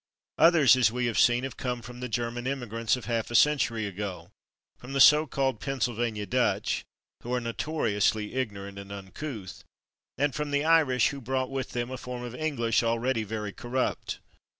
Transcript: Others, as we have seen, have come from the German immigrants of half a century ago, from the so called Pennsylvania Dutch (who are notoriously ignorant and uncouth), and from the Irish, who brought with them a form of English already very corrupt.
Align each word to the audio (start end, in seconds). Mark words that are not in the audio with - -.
Others, 0.39 0.75
as 0.77 0.91
we 0.91 1.05
have 1.05 1.19
seen, 1.19 1.43
have 1.43 1.57
come 1.57 1.83
from 1.83 1.99
the 1.99 2.09
German 2.09 2.47
immigrants 2.47 2.95
of 2.95 3.05
half 3.05 3.29
a 3.29 3.35
century 3.35 3.85
ago, 3.85 4.31
from 4.79 4.93
the 4.93 4.99
so 4.99 5.27
called 5.27 5.59
Pennsylvania 5.59 6.25
Dutch 6.25 6.83
(who 7.21 7.31
are 7.35 7.39
notoriously 7.39 8.33
ignorant 8.33 8.79
and 8.79 8.91
uncouth), 8.91 9.63
and 10.17 10.33
from 10.33 10.49
the 10.49 10.65
Irish, 10.65 11.09
who 11.09 11.21
brought 11.21 11.51
with 11.51 11.73
them 11.73 11.91
a 11.91 11.97
form 11.97 12.23
of 12.23 12.33
English 12.33 12.81
already 12.81 13.21
very 13.23 13.53
corrupt. 13.53 14.19